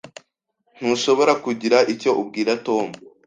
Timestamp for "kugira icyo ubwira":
1.43-2.51